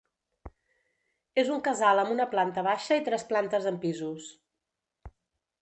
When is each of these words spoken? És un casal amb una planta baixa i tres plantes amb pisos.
És 1.41 1.51
un 1.57 1.61
casal 1.67 2.03
amb 2.05 2.15
una 2.15 2.27
planta 2.33 2.65
baixa 2.71 2.99
i 3.03 3.07
tres 3.11 3.29
plantes 3.33 3.71
amb 3.73 3.85
pisos. 3.87 4.31